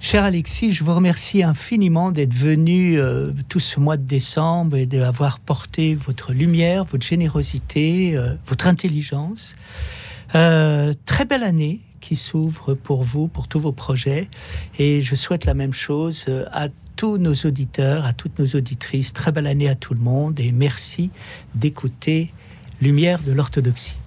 Cher 0.00 0.22
Alexis, 0.22 0.72
je 0.72 0.84
vous 0.84 0.94
remercie 0.94 1.42
infiniment 1.42 2.12
d'être 2.12 2.32
venu 2.32 3.00
euh, 3.00 3.32
tout 3.48 3.58
ce 3.58 3.80
mois 3.80 3.96
de 3.96 4.04
décembre 4.04 4.76
et 4.76 4.86
d'avoir 4.86 5.40
porté 5.40 5.96
votre 5.96 6.32
lumière, 6.32 6.84
votre 6.84 7.04
générosité, 7.04 8.16
euh, 8.16 8.34
votre 8.46 8.68
intelligence. 8.68 9.56
Euh, 10.34 10.94
très 11.06 11.24
belle 11.24 11.42
année 11.42 11.80
qui 12.00 12.16
s'ouvre 12.16 12.74
pour 12.74 13.02
vous, 13.02 13.28
pour 13.28 13.48
tous 13.48 13.60
vos 13.60 13.72
projets. 13.72 14.28
Et 14.78 15.00
je 15.00 15.14
souhaite 15.14 15.44
la 15.44 15.54
même 15.54 15.72
chose 15.72 16.26
euh, 16.28 16.44
à 16.52 16.68
tous 16.96 17.18
nos 17.18 17.34
auditeurs, 17.34 18.04
à 18.04 18.12
toutes 18.12 18.38
nos 18.38 18.46
auditrices. 18.46 19.12
Très 19.12 19.32
belle 19.32 19.46
année 19.46 19.68
à 19.68 19.74
tout 19.74 19.94
le 19.94 20.00
monde 20.00 20.38
et 20.40 20.52
merci 20.52 21.10
d'écouter 21.54 22.32
Lumière 22.80 23.20
de 23.22 23.32
l'orthodoxie. 23.32 23.98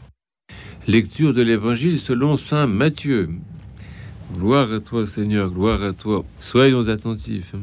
Lecture 0.88 1.34
de 1.34 1.42
l'Évangile 1.42 2.00
selon 2.00 2.38
Saint 2.38 2.68
Matthieu. 2.68 3.30
Gloire 4.34 4.72
à 4.72 4.80
toi 4.80 5.06
Seigneur, 5.06 5.50
gloire 5.50 5.84
à 5.84 5.94
toi. 5.94 6.24
Soyons 6.40 6.88
attentifs. 6.88 7.54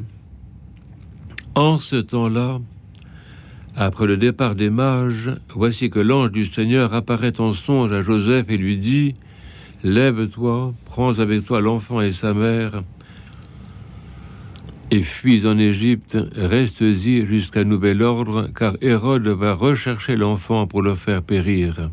En 1.54 1.78
ce 1.78 1.96
temps-là, 1.96 2.60
après 3.80 4.06
le 4.08 4.16
départ 4.16 4.56
des 4.56 4.70
mages, 4.70 5.30
voici 5.54 5.88
que 5.88 6.00
l'ange 6.00 6.32
du 6.32 6.44
Seigneur 6.44 6.94
apparaît 6.94 7.40
en 7.40 7.52
songe 7.52 7.92
à 7.92 8.02
Joseph 8.02 8.46
et 8.48 8.56
lui 8.56 8.76
dit 8.76 9.14
Lève-toi, 9.84 10.74
prends 10.84 11.20
avec 11.20 11.46
toi 11.46 11.60
l'enfant 11.60 12.00
et 12.00 12.10
sa 12.10 12.34
mère, 12.34 12.82
et 14.90 15.02
fuis 15.02 15.46
en 15.46 15.56
Égypte, 15.58 16.18
reste-y 16.34 17.24
jusqu'à 17.24 17.62
nouvel 17.62 18.02
ordre, 18.02 18.48
car 18.52 18.76
Hérode 18.80 19.28
va 19.28 19.52
rechercher 19.52 20.16
l'enfant 20.16 20.66
pour 20.66 20.82
le 20.82 20.96
faire 20.96 21.22
périr. 21.22 21.90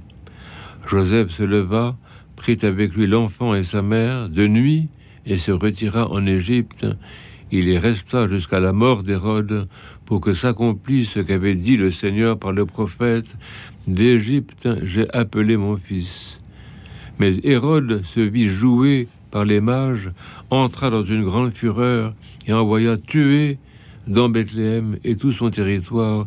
Joseph 0.87 1.29
se 1.29 1.43
leva, 1.43 1.95
prit 2.35 2.57
avec 2.63 2.95
lui 2.95 3.05
l'enfant 3.05 3.53
et 3.53 3.63
sa 3.63 3.83
mère 3.83 4.29
de 4.29 4.47
nuit, 4.47 4.89
et 5.27 5.37
se 5.37 5.51
retira 5.51 6.09
en 6.09 6.25
Égypte. 6.25 6.87
Il 7.57 7.69
y 7.69 7.77
resta 7.77 8.27
jusqu'à 8.27 8.59
la 8.59 8.73
mort 8.73 9.01
d'Hérode, 9.01 9.69
pour 10.05 10.19
que 10.19 10.33
s'accomplisse 10.33 11.11
ce 11.11 11.21
qu'avait 11.21 11.55
dit 11.55 11.77
le 11.77 11.89
Seigneur 11.89 12.37
par 12.37 12.51
le 12.51 12.65
prophète, 12.65 13.37
D'Égypte 13.87 14.67
j'ai 14.83 15.09
appelé 15.15 15.55
mon 15.55 15.77
fils. 15.77 16.41
Mais 17.17 17.31
Hérode 17.45 18.03
se 18.03 18.19
vit 18.19 18.49
jouer 18.49 19.07
par 19.31 19.45
les 19.45 19.61
mages, 19.61 20.11
entra 20.49 20.89
dans 20.89 21.03
une 21.03 21.23
grande 21.23 21.53
fureur 21.53 22.13
et 22.45 22.51
envoya 22.51 22.97
tuer 22.97 23.57
dans 24.05 24.27
Bethléem 24.27 24.97
et 25.05 25.15
tout 25.15 25.31
son 25.31 25.49
territoire 25.49 26.25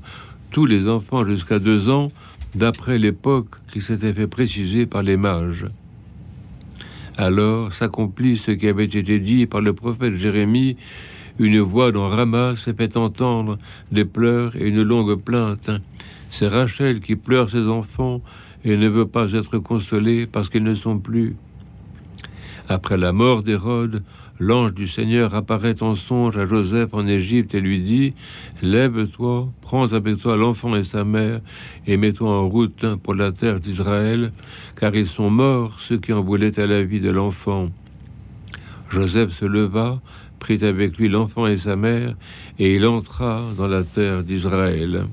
tous 0.50 0.64
les 0.64 0.88
enfants 0.88 1.26
jusqu'à 1.26 1.58
deux 1.58 1.90
ans, 1.90 2.10
d'après 2.54 2.96
l'époque 2.96 3.50
qui 3.70 3.82
s'était 3.82 4.14
fait 4.14 4.28
préciser 4.28 4.86
par 4.86 5.02
les 5.02 5.18
mages. 5.18 5.66
Alors 7.18 7.74
s'accomplit 7.74 8.38
ce 8.38 8.52
qui 8.52 8.66
avait 8.66 8.86
été 8.86 9.18
dit 9.18 9.44
par 9.44 9.60
le 9.60 9.74
prophète 9.74 10.14
Jérémie, 10.14 10.78
une 11.38 11.60
voix 11.60 11.92
dont 11.92 12.08
Rama 12.08 12.54
s'est 12.56 12.74
fait 12.74 12.96
entendre 12.96 13.58
des 13.92 14.04
pleurs 14.04 14.56
et 14.56 14.68
une 14.68 14.82
longue 14.82 15.16
plainte. 15.16 15.70
C'est 16.30 16.48
Rachel 16.48 17.00
qui 17.00 17.16
pleure 17.16 17.48
ses 17.48 17.68
enfants 17.68 18.20
et 18.64 18.76
ne 18.76 18.88
veut 18.88 19.06
pas 19.06 19.32
être 19.32 19.58
consolée 19.58 20.26
parce 20.26 20.48
qu'ils 20.48 20.64
ne 20.64 20.74
sont 20.74 20.98
plus. 20.98 21.36
Après 22.68 22.98
la 22.98 23.12
mort 23.12 23.42
d'Hérode, 23.42 24.02
l'ange 24.38 24.74
du 24.74 24.86
Seigneur 24.86 25.34
apparaît 25.34 25.82
en 25.82 25.94
songe 25.94 26.36
à 26.36 26.44
Joseph 26.44 26.92
en 26.92 27.06
Égypte 27.06 27.54
et 27.54 27.60
lui 27.60 27.80
dit 27.80 28.12
Lève-toi, 28.60 29.48
prends 29.62 29.92
avec 29.92 30.18
toi 30.18 30.36
l'enfant 30.36 30.76
et 30.76 30.84
sa 30.84 31.04
mère, 31.04 31.40
et 31.86 31.96
mets-toi 31.96 32.30
en 32.30 32.48
route 32.48 32.84
pour 33.02 33.14
la 33.14 33.32
terre 33.32 33.58
d'Israël, 33.58 34.32
car 34.78 34.94
ils 34.94 35.06
sont 35.06 35.30
morts 35.30 35.80
ceux 35.80 35.96
qui 35.96 36.12
en 36.12 36.20
voulaient 36.20 36.60
à 36.60 36.66
la 36.66 36.82
vie 36.82 37.00
de 37.00 37.10
l'enfant. 37.10 37.70
Joseph 38.90 39.32
se 39.32 39.44
leva, 39.44 40.00
prit 40.38 40.64
avec 40.64 40.98
lui 40.98 41.08
l'enfant 41.08 41.46
et 41.46 41.56
sa 41.56 41.76
mère, 41.76 42.14
et 42.58 42.74
il 42.74 42.86
entra 42.86 43.44
dans 43.56 43.66
la 43.66 43.84
terre 43.84 44.22
d'Israël. 44.22 45.06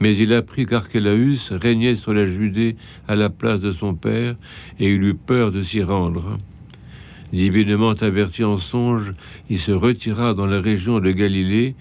Mais 0.00 0.16
il 0.16 0.32
apprit 0.32 0.66
qu'Archélaüs 0.66 1.52
régnait 1.52 1.94
sur 1.94 2.12
la 2.12 2.26
Judée 2.26 2.76
à 3.06 3.14
la 3.14 3.30
place 3.30 3.60
de 3.60 3.72
son 3.72 3.94
père, 3.94 4.36
et 4.78 4.92
il 4.92 5.02
eut 5.02 5.14
peur 5.14 5.52
de 5.52 5.62
s'y 5.62 5.82
rendre. 5.82 6.38
Divinement 7.32 7.92
averti 7.92 8.44
en 8.44 8.58
songe, 8.58 9.14
il 9.48 9.58
se 9.58 9.72
retira 9.72 10.34
dans 10.34 10.46
la 10.46 10.60
région 10.60 11.00
de 11.00 11.10
Galilée 11.10 11.74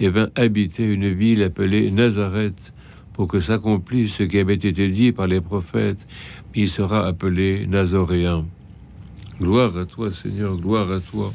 et 0.00 0.08
vint 0.08 0.30
habiter 0.34 0.84
une 0.84 1.12
ville 1.12 1.42
appelée 1.42 1.90
Nazareth, 1.90 2.72
pour 3.12 3.28
que 3.28 3.40
s'accomplisse 3.40 4.14
ce 4.14 4.24
qui 4.24 4.38
avait 4.38 4.54
été 4.54 4.88
dit 4.88 5.12
par 5.12 5.26
les 5.26 5.40
prophètes, 5.40 6.06
il 6.54 6.68
sera 6.68 7.06
appelé 7.06 7.66
Nazoréen. 7.66 8.44
Gloire 9.40 9.76
à 9.76 9.84
toi, 9.84 10.12
Seigneur, 10.12 10.56
gloire 10.56 10.90
à 10.90 11.00
toi. 11.00 11.32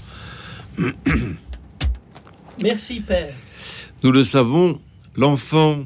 Merci, 2.62 3.01
Père. 3.01 3.34
Nous 4.04 4.12
le 4.12 4.24
savons, 4.24 4.80
l'enfant 5.16 5.86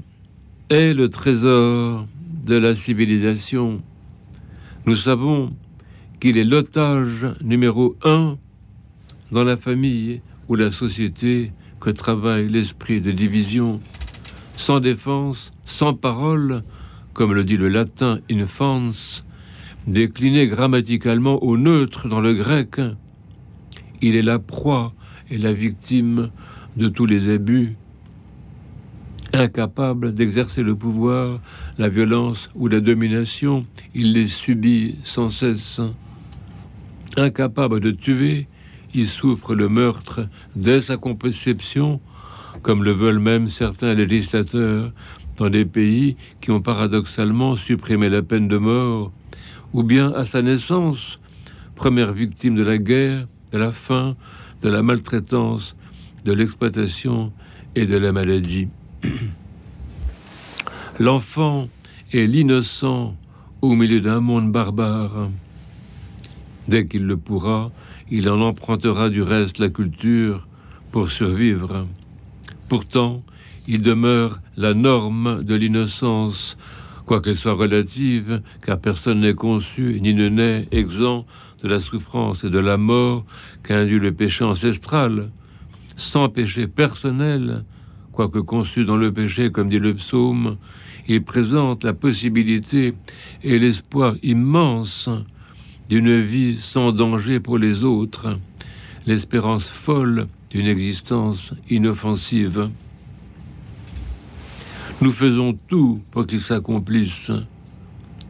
est 0.69 0.93
le 0.93 1.09
trésor 1.09 2.07
de 2.45 2.55
la 2.55 2.75
civilisation. 2.75 3.81
Nous 4.85 4.95
savons 4.95 5.53
qu'il 6.19 6.37
est 6.37 6.43
l'otage 6.43 7.27
numéro 7.41 7.95
un 8.03 8.37
dans 9.31 9.43
la 9.43 9.57
famille 9.57 10.21
ou 10.47 10.55
la 10.55 10.71
société 10.71 11.51
que 11.79 11.89
travaille 11.89 12.49
l'esprit 12.49 13.01
de 13.01 13.11
division. 13.11 13.79
Sans 14.57 14.79
défense, 14.79 15.51
sans 15.65 15.93
parole, 15.93 16.63
comme 17.13 17.33
le 17.33 17.43
dit 17.43 17.57
le 17.57 17.67
latin 17.67 18.19
infans, 18.31 18.89
décliné 19.87 20.47
grammaticalement 20.47 21.43
au 21.43 21.57
neutre 21.57 22.07
dans 22.07 22.21
le 22.21 22.33
grec, 22.33 22.79
il 24.05 24.15
est 24.15 24.21
la 24.21 24.37
proie 24.37 24.93
et 25.31 25.39
la 25.39 25.51
victime 25.51 26.29
de 26.77 26.89
tous 26.89 27.07
les 27.07 27.33
abus, 27.33 27.75
incapable 29.33 30.13
d'exercer 30.13 30.61
le 30.61 30.75
pouvoir, 30.75 31.39
la 31.79 31.89
violence 31.89 32.51
ou 32.53 32.67
la 32.67 32.81
domination, 32.81 33.65
il 33.95 34.13
les 34.13 34.27
subit 34.27 34.99
sans 35.03 35.31
cesse. 35.31 35.81
Incapable 37.17 37.79
de 37.79 37.89
tuer, 37.89 38.47
il 38.93 39.07
souffre 39.07 39.55
le 39.55 39.69
meurtre 39.69 40.27
dès 40.55 40.81
sa 40.81 40.97
conception, 40.97 41.99
comme 42.61 42.83
le 42.83 42.91
veulent 42.91 43.17
même 43.17 43.47
certains 43.47 43.95
législateurs 43.95 44.91
dans 45.37 45.49
des 45.49 45.65
pays 45.65 46.15
qui 46.41 46.51
ont 46.51 46.61
paradoxalement 46.61 47.55
supprimé 47.55 48.07
la 48.09 48.21
peine 48.21 48.47
de 48.47 48.57
mort, 48.57 49.11
ou 49.73 49.81
bien 49.81 50.13
à 50.13 50.25
sa 50.25 50.43
naissance, 50.43 51.19
première 51.73 52.13
victime 52.13 52.53
de 52.53 52.61
la 52.61 52.77
guerre, 52.77 53.25
de 53.55 53.59
la 53.61 53.71
faim, 53.71 54.17
de 54.63 54.67
la 54.67 54.83
maltraitance, 54.83 55.77
de 56.25 56.33
l'exploitation 56.33 57.31
et 57.75 57.85
de 57.85 57.97
la 57.97 58.11
maladie. 58.11 58.67
L'enfant 60.99 61.69
est 62.11 62.27
l'innocent 62.27 63.15
au 63.61 63.75
milieu 63.75 64.01
d'un 64.01 64.19
monde 64.19 64.51
barbare. 64.51 65.29
Dès 66.67 66.85
qu'il 66.85 67.05
le 67.05 67.15
pourra, 67.15 67.71
il 68.11 68.29
en 68.29 68.41
empruntera 68.41 69.09
du 69.09 69.21
reste 69.21 69.59
la 69.59 69.69
culture 69.69 70.45
pour 70.91 71.09
survivre. 71.09 71.87
Pourtant, 72.67 73.23
il 73.69 73.81
demeure 73.81 74.41
la 74.57 74.73
norme 74.73 75.45
de 75.45 75.55
l'innocence, 75.55 76.57
quoiqu'elle 77.05 77.37
soit 77.37 77.53
relative, 77.53 78.41
car 78.65 78.79
personne 78.79 79.21
n'est 79.21 79.33
conçu 79.33 79.97
ni 80.01 80.13
ne 80.13 80.27
naît 80.27 80.67
exempt 80.71 81.25
de 81.65 81.69
la 81.71 81.81
souffrance 81.81 82.43
et 82.43 82.51
de 82.51 82.59
la 82.59 82.77
mort 82.77 83.25
qu'induit 83.63 83.97
le 83.97 84.11
péché 84.11 84.43
ancestral. 84.43 85.31
Sans 85.95 86.29
péché 86.29 86.67
personnel, 86.67 87.63
quoique 88.11 88.37
conçu 88.37 88.85
dans 88.85 88.97
le 88.97 89.11
péché, 89.11 89.51
comme 89.51 89.69
dit 89.69 89.79
le 89.79 89.95
psaume, 89.95 90.57
il 91.07 91.23
présente 91.23 91.83
la 91.83 91.93
possibilité 91.93 92.93
et 93.41 93.57
l'espoir 93.57 94.13
immense 94.21 95.09
d'une 95.89 96.21
vie 96.21 96.57
sans 96.59 96.91
danger 96.91 97.39
pour 97.39 97.57
les 97.57 97.83
autres, 97.83 98.37
l'espérance 99.07 99.65
folle 99.65 100.27
d'une 100.51 100.67
existence 100.67 101.51
inoffensive. 101.69 102.69
Nous 105.01 105.11
faisons 105.11 105.57
tout 105.67 105.99
pour 106.11 106.27
qu'il 106.27 106.41
s'accomplisse. 106.41 107.31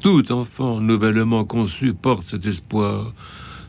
Tout 0.05 0.31
enfant 0.31 0.81
nouvellement 0.81 1.45
conçu 1.45 1.95
porte 1.95 2.27
cet 2.27 2.45
espoir. 2.45 3.11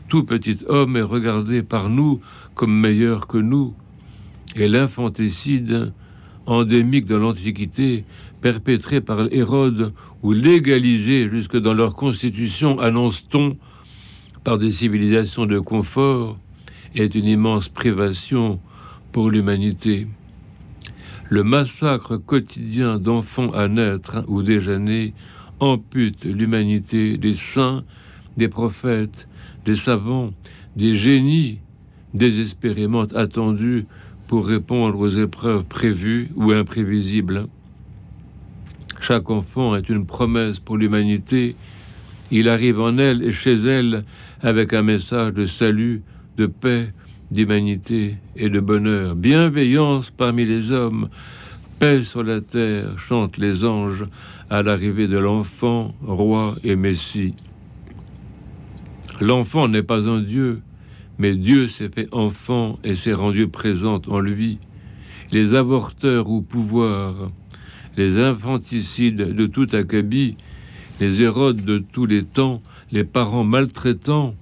Tout 0.07 0.23
petit 0.23 0.59
homme 0.67 0.95
est 0.95 1.01
regardé 1.01 1.63
par 1.63 1.89
nous 1.89 2.21
comme 2.53 2.79
meilleur 2.79 3.25
que 3.25 3.39
nous. 3.39 3.73
Et 4.55 4.67
l'infanticide, 4.67 5.93
endémique 6.45 7.05
de 7.05 7.15
l'Antiquité, 7.15 8.05
perpétré 8.39 9.01
par 9.01 9.33
Hérode 9.33 9.95
ou 10.21 10.31
légalisé 10.31 11.27
jusque 11.27 11.57
dans 11.57 11.73
leur 11.73 11.95
constitution, 11.95 12.79
annonce-t-on, 12.79 13.57
par 14.43 14.59
des 14.59 14.69
civilisations 14.69 15.47
de 15.47 15.57
confort, 15.57 16.37
est 16.93 17.15
une 17.15 17.25
immense 17.25 17.67
privation 17.67 18.59
pour 19.11 19.31
l'humanité. 19.31 20.05
Le 21.31 21.43
massacre 21.43 22.17
quotidien 22.17 22.99
d'enfants 22.99 23.49
à 23.53 23.67
naître 23.67 24.23
ou 24.27 24.43
déjà 24.43 24.77
nés 24.77 25.15
ampute 25.59 26.25
l'humanité 26.25 27.17
des 27.17 27.33
saints, 27.33 27.83
des 28.37 28.47
prophètes, 28.47 29.27
des 29.65 29.75
savants, 29.75 30.31
des 30.75 30.95
génies 30.95 31.59
désespérément 32.13 33.03
attendus 33.15 33.85
pour 34.27 34.47
répondre 34.47 34.99
aux 34.99 35.09
épreuves 35.09 35.63
prévues 35.63 36.29
ou 36.35 36.51
imprévisibles. 36.51 37.47
Chaque 38.99 39.29
enfant 39.29 39.75
est 39.75 39.89
une 39.89 40.05
promesse 40.05 40.59
pour 40.59 40.77
l'humanité. 40.77 41.55
Il 42.31 42.49
arrive 42.49 42.81
en 42.81 42.97
elle 42.97 43.23
et 43.23 43.31
chez 43.31 43.53
elle 43.53 44.03
avec 44.41 44.73
un 44.73 44.81
message 44.81 45.33
de 45.33 45.45
salut, 45.45 46.01
de 46.37 46.45
paix, 46.45 46.89
d'humanité 47.31 48.17
et 48.35 48.49
de 48.49 48.59
bonheur. 48.59 49.15
Bienveillance 49.15 50.11
parmi 50.11 50.45
les 50.45 50.71
hommes, 50.71 51.09
paix 51.79 52.03
sur 52.03 52.23
la 52.23 52.41
terre, 52.41 52.97
chantent 52.97 53.37
les 53.37 53.65
anges 53.65 54.05
à 54.49 54.63
l'arrivée 54.63 55.07
de 55.07 55.17
l'enfant, 55.17 55.93
roi 56.01 56.55
et 56.63 56.75
messie. 56.75 57.35
L'enfant 59.19 59.67
n'est 59.67 59.83
pas 59.83 60.07
un 60.07 60.21
Dieu, 60.21 60.61
mais 61.17 61.35
Dieu 61.35 61.67
s'est 61.67 61.89
fait 61.89 62.07
enfant 62.13 62.79
et 62.83 62.95
s'est 62.95 63.13
rendu 63.13 63.47
présent 63.47 64.01
en 64.07 64.19
lui. 64.19 64.59
Les 65.31 65.53
avorteurs 65.53 66.29
au 66.29 66.41
pouvoir, 66.41 67.31
les 67.95 68.19
infanticides 68.19 69.33
de 69.35 69.45
tout 69.45 69.67
acabit, 69.73 70.37
les 70.99 71.21
Hérodes 71.21 71.63
de 71.63 71.79
tous 71.79 72.05
les 72.05 72.23
temps, 72.23 72.61
les 72.91 73.03
parents 73.03 73.43
maltraitants, 73.43 74.35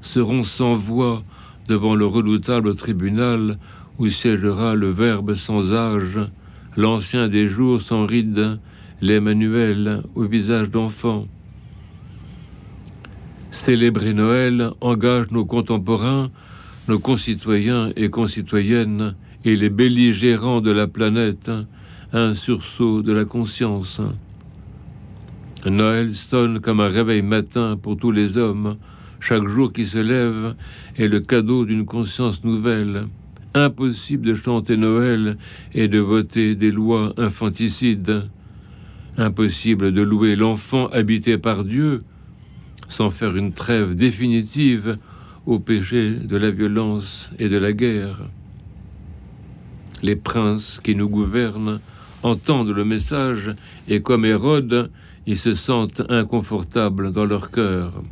seront 0.00 0.42
sans 0.42 0.74
voix 0.74 1.22
devant 1.68 1.94
le 1.94 2.06
redoutable 2.06 2.74
tribunal 2.74 3.58
où 3.98 4.08
siégera 4.08 4.74
le 4.74 4.88
Verbe 4.88 5.34
sans 5.34 5.72
âge, 5.72 6.20
l'ancien 6.76 7.28
des 7.28 7.46
jours 7.46 7.80
sans 7.80 8.06
rides, 8.06 8.58
l'Emmanuel 9.00 10.02
au 10.14 10.24
visage 10.24 10.70
d'enfant. 10.70 11.26
Célébrer 13.50 14.12
Noël 14.12 14.70
engage 14.80 15.30
nos 15.30 15.44
contemporains, 15.44 16.30
nos 16.88 16.98
concitoyens 16.98 17.90
et 17.96 18.10
concitoyennes 18.10 19.14
et 19.44 19.56
les 19.56 19.70
belligérants 19.70 20.60
de 20.60 20.70
la 20.70 20.86
planète 20.86 21.50
un 22.12 22.34
sursaut 22.34 23.02
de 23.02 23.12
la 23.12 23.24
conscience. 23.24 24.00
Noël 25.66 26.14
sonne 26.14 26.60
comme 26.60 26.80
un 26.80 26.88
réveil 26.88 27.22
matin 27.22 27.76
pour 27.80 27.96
tous 27.96 28.12
les 28.12 28.38
hommes. 28.38 28.76
Chaque 29.18 29.46
jour 29.46 29.72
qui 29.72 29.86
se 29.86 29.98
lève 29.98 30.54
est 30.96 31.08
le 31.08 31.20
cadeau 31.20 31.64
d'une 31.64 31.84
conscience 31.84 32.44
nouvelle. 32.44 33.06
Impossible 33.56 34.26
de 34.26 34.34
chanter 34.34 34.76
Noël 34.76 35.38
et 35.72 35.88
de 35.88 35.98
voter 35.98 36.54
des 36.54 36.70
lois 36.70 37.14
infanticides. 37.16 38.28
Impossible 39.16 39.94
de 39.94 40.02
louer 40.02 40.36
l'enfant 40.36 40.88
habité 40.88 41.38
par 41.38 41.64
Dieu 41.64 42.00
sans 42.90 43.10
faire 43.10 43.34
une 43.34 43.54
trêve 43.54 43.94
définitive 43.94 44.98
au 45.46 45.58
péché 45.58 46.18
de 46.18 46.36
la 46.36 46.50
violence 46.50 47.30
et 47.38 47.48
de 47.48 47.56
la 47.56 47.72
guerre. 47.72 48.28
Les 50.02 50.16
princes 50.16 50.78
qui 50.84 50.94
nous 50.94 51.08
gouvernent 51.08 51.80
entendent 52.22 52.76
le 52.76 52.84
message 52.84 53.52
et 53.88 54.02
comme 54.02 54.26
Hérode, 54.26 54.90
ils 55.26 55.38
se 55.38 55.54
sentent 55.54 56.02
inconfortables 56.10 57.10
dans 57.10 57.24
leur 57.24 57.50
cœur. 57.50 58.02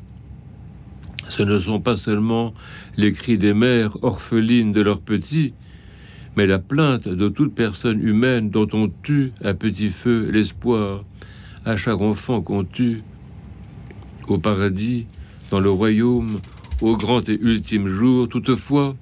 Ce 1.28 1.42
ne 1.42 1.58
sont 1.58 1.80
pas 1.80 1.96
seulement 1.96 2.54
les 2.96 3.12
cris 3.12 3.38
des 3.38 3.54
mères 3.54 3.96
orphelines 4.02 4.72
de 4.72 4.80
leurs 4.80 5.00
petits, 5.00 5.54
mais 6.36 6.46
la 6.46 6.58
plainte 6.58 7.08
de 7.08 7.28
toute 7.28 7.54
personne 7.54 8.02
humaine 8.02 8.50
dont 8.50 8.68
on 8.72 8.90
tue 9.02 9.30
à 9.42 9.54
petit 9.54 9.90
feu 9.90 10.30
l'espoir, 10.30 11.00
à 11.64 11.76
chaque 11.76 12.00
enfant 12.00 12.42
qu'on 12.42 12.64
tue, 12.64 12.98
au 14.28 14.38
paradis, 14.38 15.06
dans 15.50 15.60
le 15.60 15.70
royaume, 15.70 16.40
au 16.80 16.96
grand 16.96 17.28
et 17.28 17.38
ultime 17.40 17.86
jour, 17.86 18.28
toutefois, 18.28 18.96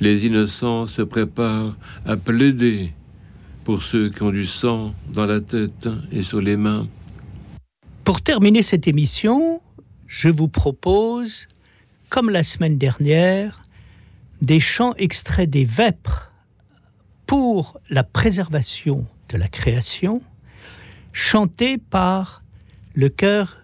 les 0.00 0.26
innocents 0.26 0.86
se 0.86 1.02
préparent 1.02 1.76
à 2.04 2.16
plaider 2.16 2.92
pour 3.64 3.82
ceux 3.82 4.10
qui 4.10 4.22
ont 4.22 4.30
du 4.30 4.46
sang 4.46 4.94
dans 5.12 5.26
la 5.26 5.40
tête 5.40 5.88
et 6.12 6.22
sur 6.22 6.40
les 6.40 6.56
mains. 6.56 6.86
Pour 8.02 8.20
terminer 8.20 8.62
cette 8.62 8.86
émission, 8.86 9.60
je 10.14 10.28
vous 10.28 10.46
propose, 10.46 11.48
comme 12.08 12.30
la 12.30 12.44
semaine 12.44 12.78
dernière, 12.78 13.64
des 14.42 14.60
chants 14.60 14.94
extraits 14.94 15.50
des 15.50 15.64
Vêpres 15.64 16.30
pour 17.26 17.80
la 17.90 18.04
préservation 18.04 19.06
de 19.28 19.36
la 19.36 19.48
création, 19.48 20.22
chantés 21.12 21.78
par 21.78 22.44
le 22.94 23.08
chœur 23.08 23.58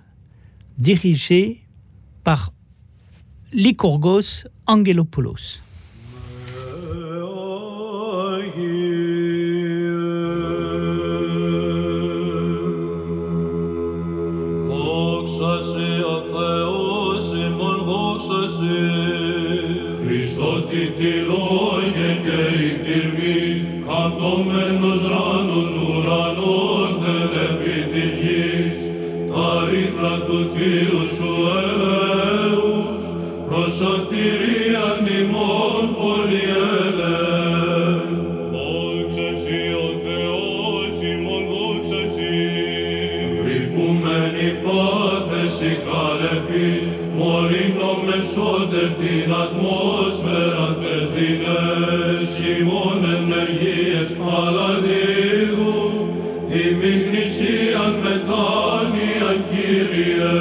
dirigé 0.76 1.60
par 2.24 2.52
Lycurgos 3.52 4.48
Angelopoulos. 4.66 5.62
Πάθεση 45.60 45.78
χαλεπής, 45.86 46.80
μολύνομεν 47.16 48.24
σώτερ 48.34 48.88
την 49.00 49.32
ατμόσφαιρα 49.42 50.68
τες 50.80 51.12
δεινές, 51.12 52.30
ημών 52.58 53.00
ενεργίες 53.16 54.08
αλαδίγου, 54.40 55.78
ημιν 56.62 56.98
γνησίαν 57.06 57.92
μετάνοια 58.02 59.30
Κύριε. 59.50 60.34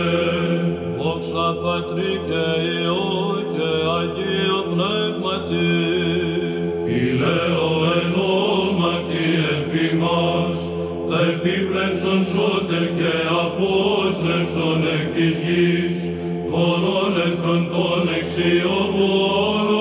Δόξα 0.97 1.47
Πατρί 1.61 2.13
και 2.27 2.43
Υιό 2.71 3.43
και 3.53 3.69
Αγίο 3.97 4.59
Πνεύματι, 4.71 5.69
ηλέω 6.85 7.58
επίπλεψον 11.33 12.19
σώτερ 12.31 12.85
και 12.97 13.13
απόστρεψον 13.43 14.79
εκ 14.95 15.05
της 15.15 15.35
γης, 15.45 15.99
των 16.51 16.79
όλεθρων 17.01 17.61
των 17.73 18.01
εξιοβόλων, 18.17 19.78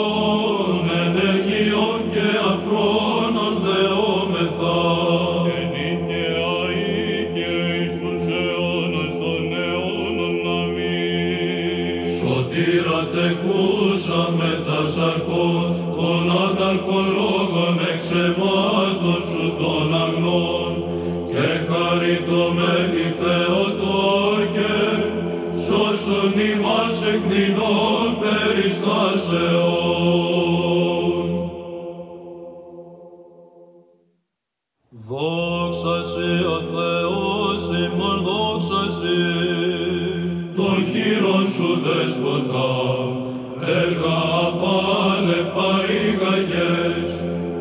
εκλογές. 46.29 47.11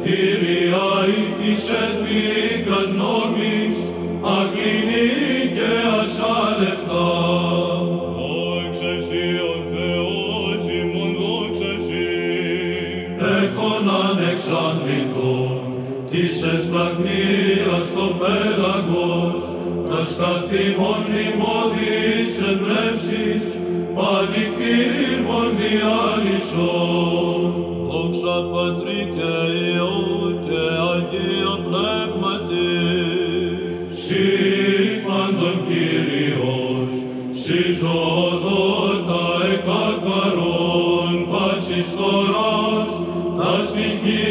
Κύρια 0.03 0.87
ή 1.17 1.21
της 1.39 1.63
εθνίκας 1.83 2.89
νόμης, 3.01 3.79
ακλινή 4.37 5.11
και 5.55 5.71
ασάλευτα. 6.01 7.05
Δόξα 8.17 8.89
εσύ 8.97 9.27
ο 9.51 9.55
Θεός 9.71 10.61
ημών, 10.79 11.11
δόξα 11.19 11.69
εσύ. 11.77 12.09
Έχων 13.39 13.85
ανεξάντητων, 14.05 15.59
της 16.11 16.35
εσπλαγνίας 16.53 17.85
το 17.95 18.07
πέλαγος, 18.19 19.41
τα 19.89 20.01
σταθήμων 20.11 21.01
λιμώδης 21.13 22.33
εμπνεύσης, 22.49 23.43
πανικήμων 23.95 25.49
διάλυσος. 25.59 27.26
Δόξα 28.37 28.49
Πατρί 28.51 29.01
και 29.15 29.31
Υιό 29.65 29.97
και 30.45 30.61
Αγίο 30.91 31.55
Πνεύματις. 31.65 33.17
Συ 34.03 34.25
πάντων 35.05 35.57
Κύριος, 35.67 36.91
συ 37.41 37.59
ζωοδότα 37.79 39.25
εκαθαρών 39.53 41.11
πάσης 41.29 41.89
θωράς, 41.97 42.91
τα 43.37 43.51
στοιχεία 43.67 44.26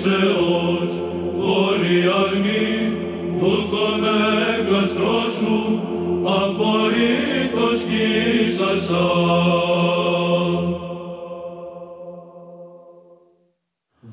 Οδύσσεως, 0.00 0.90
Γοριαγνή, 1.38 2.92
του 3.38 3.68
τον 3.70 4.04
έγκαστρός 4.54 5.32
σου, 5.32 5.80
απορρίτως 6.24 7.82
κύσασα. 7.88 9.08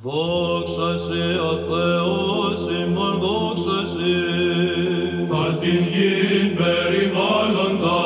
Δόξα 0.04 0.98
σε, 0.98 1.24
ο 1.52 1.58
Θεός 1.70 2.60
ημών, 2.82 3.20
δόξα 3.20 3.80
σε. 3.92 4.16
Τα 5.30 5.58
την 5.60 5.84
γη 5.92 6.54
περιβάλλοντα, 6.58 8.02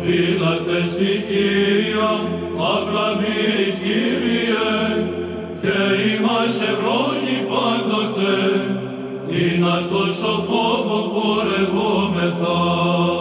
φύλατε 0.00 0.88
στη 0.88 1.10
χή, 1.26 1.59
είμαστε 6.80 6.80
ευλόγοι 6.80 7.38
πάντοτε, 7.48 8.32
είναι 9.28 9.76
τόσο 9.90 10.32
φόβο 10.48 10.98
πορευόμεθα. 11.14 13.19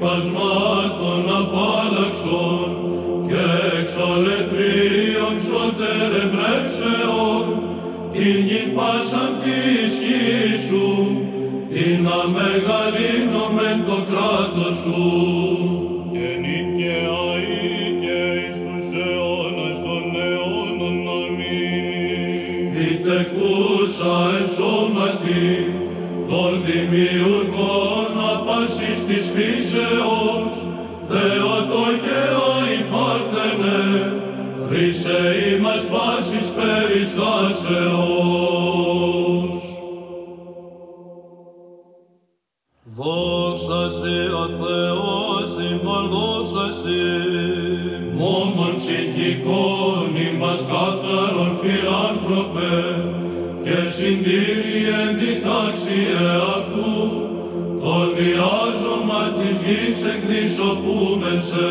Ρυπασμάτων 0.00 1.24
απάλλαξον 1.40 2.68
και 3.28 3.44
εξολεθρίων 3.78 5.34
σωτερε 5.46 6.22
πνεύσεων, 6.32 7.44
την 8.12 8.36
γην 8.48 8.74
πάσαν 8.74 9.32
της 9.42 9.92
γης 10.02 10.62
σου, 10.66 10.88
ή 11.68 11.86
να 12.04 12.18
μεγαλύνομεν 12.36 13.78
το 13.86 13.98
κράτος 14.10 14.74
σου. 14.82 15.02
και 16.12 16.26
νικαιαή 16.42 17.80
και 18.02 18.18
εις 18.40 18.56
τους 18.64 18.88
αιώνας 19.02 19.78
των 19.86 20.04
αιώνων. 20.26 20.96
Αμήν. 21.18 22.72
Ητεκούσα 22.90 24.16
εν 24.38 24.46
σώματι 24.56 25.48
των 26.28 26.50
δημιουργών 26.64 27.00
απάσης 27.00 27.39
της 27.39 27.39
φύσεως, 29.34 30.54
Θεότο 31.08 31.84
και 32.04 32.20
αϊπάρθενε, 32.52 33.82
ρίσε 34.70 35.20
ημάς 35.52 35.84
πάσης 35.92 36.48
περιστάσεως. 36.56 37.60
Δόξα 42.96 43.88
Σοι 43.88 44.18
ο 44.42 44.46
Θεός 44.60 45.50
ημών, 45.70 46.04
δόξα 46.08 46.66
Σοι. 46.78 47.04
Μόμον 48.16 48.72
ψυχικών 48.74 50.08
ημάς 50.26 50.60
καθαρόν 50.70 51.52
φιλάνθρωπε 51.60 52.74
και 53.64 53.90
συντήρη 53.90 54.78
εν 55.00 55.10
τη 55.18 55.32
τάξη 55.44 55.98
εαυτού 56.20 57.28
το 57.82 57.94
διάζωμα 58.16 58.79
της 59.40 59.58
γης 59.66 59.98
εκδισοπούμεν 60.12 61.40
σε. 61.48 61.68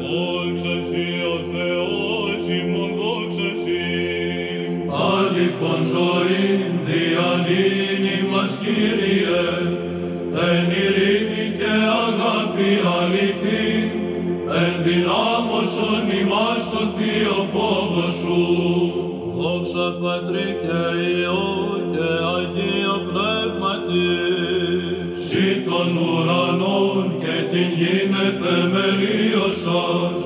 Δόξα 0.00 0.76
Σοι 0.88 1.06
ο 1.34 1.36
Θεός 1.52 2.42
ημών, 2.58 2.90
δόξα 2.98 3.50
Σοι. 3.62 3.82
Άλυπον 5.10 5.80
ζωήν 5.92 6.72
διανύν 6.86 8.04
ημάς 8.18 8.52
Κύριε 8.62 9.44
εν 10.50 10.66
ειρήνη 10.82 11.46
και 11.58 11.72
αγάπη 12.06 12.70
αληθή 12.98 13.66
εν 14.60 14.74
δυνάμωσον 14.84 16.04
ημάς 16.20 16.64
το 16.70 16.82
Θείο 16.94 17.38
φόβο 17.52 18.06
σου. 18.18 18.40
Δόξα 19.36 19.86
Πατρί 20.02 20.48
και 20.62 20.80
Υιό 21.10 21.44
και 21.92 22.08
Αγία 22.34 22.94
Πνεύματι. 23.08 24.51
Συ 25.72 25.78
των 25.78 25.96
ουρανών 25.96 27.14
και 27.18 27.36
την 27.50 27.70
γην 27.78 28.12
εθεμελίωσας, 28.28 30.20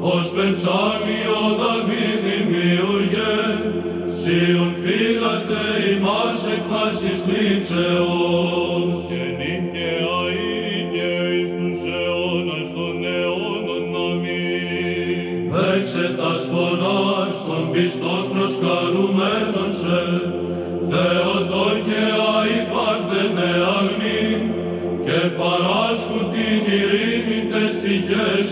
ως 0.00 0.26
πενψάλιο 0.34 1.40
Δαβίδ 1.58 2.20
δημιουργέ, 2.26 3.36
Σύον 4.20 4.74
φύλατε 4.82 5.62
ημάς 5.92 6.40
εκ 6.54 6.62
πάσης 6.70 7.20
λήψεως. 7.30 8.94
και 9.08 9.22
νυν 9.38 9.62
και 9.72 9.90
αεί 10.16 10.88
και 10.92 11.10
εις 11.36 11.50
τους 11.58 11.80
αιώνας 11.94 12.68
των 12.76 12.96
αιώνων. 13.14 13.84
Αμήν. 14.10 15.38
Δέξε 15.52 16.06
τας 16.18 16.42
φωνάς 16.50 17.34
των 17.46 17.62
πιστός 17.72 18.24
προσκαλουμένων 18.32 19.70
σε, 19.80 20.00
Θεοτό 20.90 21.66
και 21.86 22.00
αϊπάρθενε 22.00 22.25
αγνή, 22.25 22.25
παράσχουν 25.38 26.24
την 26.32 26.72
ειρήνη 26.72 27.38
τες 27.50 27.72
ψυχές. 27.82 28.48